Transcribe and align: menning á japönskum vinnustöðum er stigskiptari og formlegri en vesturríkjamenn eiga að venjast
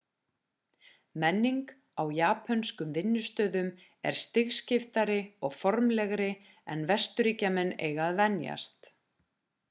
menning 1.23 1.57
á 2.01 2.03
japönskum 2.19 2.95
vinnustöðum 2.95 3.67
er 4.11 4.17
stigskiptari 4.21 5.17
og 5.49 5.53
formlegri 5.65 6.29
en 6.77 6.81
vesturríkjamenn 6.93 7.75
eiga 7.89 8.05
að 8.07 8.19
venjast 8.23 8.91